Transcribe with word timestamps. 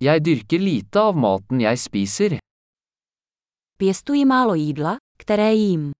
Jeg 0.00 0.22
dyrker 0.24 0.62
lite 0.64 0.96
av 0.96 1.16
maten 1.16 1.60
jeg 1.60 1.78
spiser. 1.78 2.38
Pěstuji 3.76 4.24
málo 4.24 4.54
jídla, 4.54 4.96
které 5.18 5.54
jím. 5.54 5.92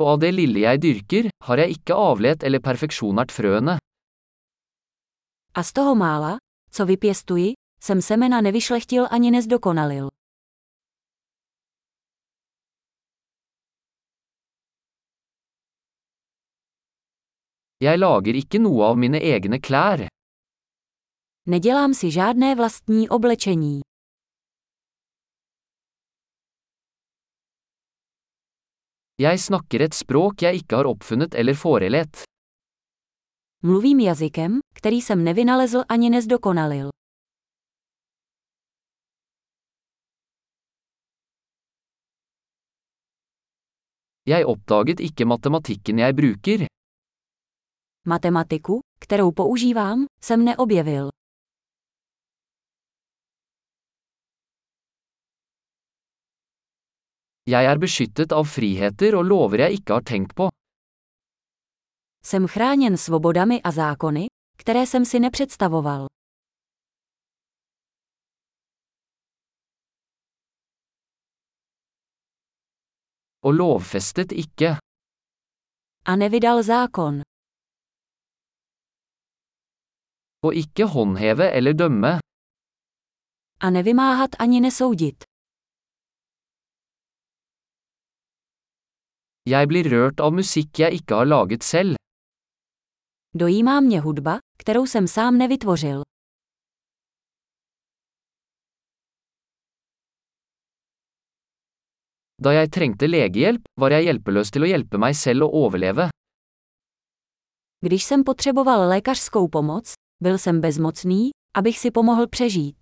Og 0.00 0.06
av 0.12 0.20
det 0.20 0.30
lille 0.34 0.60
jeg 0.60 0.82
dyrker, 0.82 1.28
har 1.46 1.56
jeg 1.58 1.70
ikke 1.76 1.94
avlet 1.94 2.46
eller 2.46 2.62
perfeksjonert 2.62 3.34
frøene. 3.34 3.78
A 5.54 5.62
z 5.62 5.72
toho 5.72 5.94
mála, 5.94 6.36
co 6.70 6.86
vypěstuji, 6.86 7.52
jsem 7.80 8.02
semena 8.02 8.40
nevyšlechtil 8.40 9.06
ani 9.10 9.30
nezdokonalil. 9.30 10.08
Jeg 17.80 17.96
lager 17.98 18.36
ikke 18.36 18.58
noe 18.60 18.82
av 18.92 18.98
mine 19.00 19.16
egne 19.24 19.56
klær. 19.56 20.08
Nedělám 21.48 21.94
si 21.94 22.10
žádné 22.10 22.54
vlastní 22.54 23.08
oblečení. 23.08 23.80
Jeg 29.20 29.40
snakker 29.40 29.82
et 29.82 29.94
språk 29.94 30.42
jeg 30.42 30.60
ikke 30.60 30.76
har 30.76 30.86
oppfunnet 30.86 31.34
eller 31.34 31.54
forelet. 31.54 32.22
Mluvím 33.62 34.00
jazykem, 34.00 34.58
který 34.74 35.00
jsem 35.00 35.24
nevynalezl 35.24 35.82
ani 35.88 36.10
nezdokonalil. 36.10 36.88
Jeg 44.26 44.46
oppdaget 44.46 45.00
ikke 45.00 45.24
matematikken 45.24 45.98
jeg 45.98 46.14
bruker. 46.16 46.66
Matematiku, 48.06 48.80
kterou 49.00 49.32
používám, 49.32 50.04
jsem 50.22 50.44
neobjevil. 50.44 51.08
Jeg 57.46 57.64
er 57.66 57.78
beskyttet 57.78 58.32
av 58.32 58.44
friheter 58.46 59.16
og 59.18 59.24
lover 59.24 59.58
jeg 59.64 59.72
ikke 59.72 59.92
har 59.92 60.02
tenkt 60.02 60.34
på. 60.34 60.48
Jsem 62.22 62.46
chráněn 62.48 62.96
svobodami 62.96 63.62
a 63.62 63.70
zákony, 63.70 64.26
které 64.58 64.86
jsem 64.86 65.04
si 65.04 65.20
nepředstavoval. 65.20 66.06
Og 73.42 73.54
lovfestet 73.54 74.32
ikke. 74.32 74.78
A 76.04 76.16
nevydal 76.16 76.62
zákon. 76.62 77.29
och 80.42 80.54
icke 80.54 80.84
håndheve 80.84 81.50
eller 81.50 81.72
döme. 81.72 82.20
A 83.60 83.70
nevymáhat 83.70 84.34
ani 84.38 84.60
nesoudit. 84.60 85.24
Jag 89.42 89.68
blir 89.68 89.84
rört 89.84 90.20
av 90.20 90.32
musik 90.32 90.78
jag 90.78 90.92
icke 90.92 91.14
har 91.14 91.26
laget 91.26 91.64
själv. 91.64 91.96
Dojímá 93.34 93.80
mě 93.80 94.00
hudba, 94.00 94.40
kterou 94.58 94.86
jsem 94.86 95.08
sám 95.08 95.38
nevytvořil. 95.38 96.02
Da 102.38 102.52
jag 102.54 102.72
trengte 102.72 103.06
legehjelp, 103.06 103.62
var 103.74 103.90
jag 103.90 104.02
hjälplös 104.02 104.50
till 104.50 104.62
att 104.62 104.68
hjälpa 104.68 104.98
mig 104.98 105.14
själv 105.14 105.44
att 105.44 105.54
överleva. 105.54 106.10
Když 107.86 108.04
jsem 108.04 108.24
potřeboval 108.24 108.88
lékařskou 108.88 109.48
pomoc, 109.48 109.94
byl 110.20 110.38
jsem 110.38 110.60
bezmocný, 110.60 111.30
abych 111.56 111.78
si 111.78 111.90
pomohl 111.90 112.26
přežít. 112.28 112.76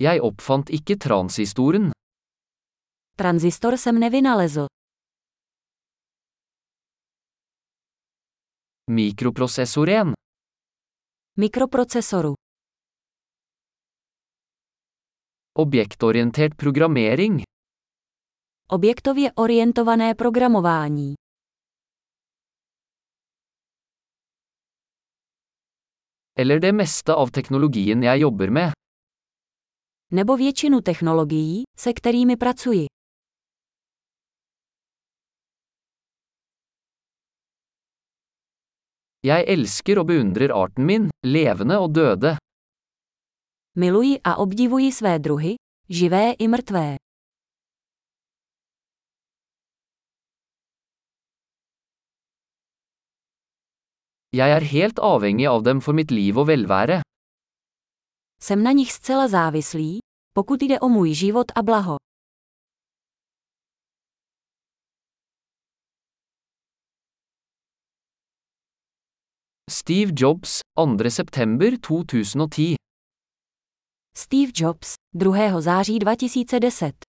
Jeg 0.00 0.20
oppfant 0.22 0.70
ikke 0.70 0.96
transistoren. 0.96 1.90
Tranzistor 3.16 3.76
jsem 3.76 3.98
nevynalezl. 3.98 4.66
Mikroprosessoren. 8.90 10.12
Mikroprocesoru. 11.38 12.34
Objektorientert 15.58 16.56
programmering. 16.56 17.53
Objektově 18.70 19.32
orientované 19.32 20.14
programování. 20.14 21.14
Eller 26.38 26.60
det 26.60 26.72
meste 26.72 27.14
av 27.14 27.30
teknologien 27.30 28.02
jeg 28.02 28.20
jobber 28.20 28.50
med. 28.50 28.72
Nebo 30.12 30.36
většinu 30.36 30.80
technologií, 30.80 31.62
se 31.76 31.92
kterými 31.92 32.36
pracuji. 32.36 32.86
Jeg 39.24 39.44
elsker 39.48 39.98
og 39.98 40.06
beundrer 40.06 40.52
arten 40.52 40.84
min, 40.86 41.08
levende 41.24 41.78
og 41.78 41.94
døde. 41.94 42.36
Miluji 43.76 44.20
a 44.24 44.36
obdivuji 44.36 44.92
své 44.92 45.18
druhy, 45.18 45.54
živé 45.90 46.34
i 46.38 46.48
mrtvé. 46.48 47.03
Jeg 54.34 54.50
er 54.50 54.64
helt 54.66 54.98
avhengig 54.98 55.46
av 55.46 55.62
dem 55.62 55.80
for 55.80 55.94
mitt 55.94 56.10
liv 56.10 56.38
og 56.42 56.48
velvære. 56.48 57.02
Jsem 58.40 58.62
na 58.62 58.72
nich 58.72 58.92
zcela 58.92 59.28
závislý, 59.28 59.98
pokud 60.32 60.62
jde 60.62 60.80
o 60.80 60.88
můj 60.88 61.14
život 61.14 61.52
a 61.54 61.62
blaho. 61.62 61.96
Steve 69.70 70.12
Jobs, 70.16 70.60
2. 70.76 71.10
september 71.10 71.78
2010. 71.78 72.76
Steve 74.16 74.52
Jobs, 74.54 74.94
2. 75.14 75.60
září 75.60 75.98
2010 75.98 77.13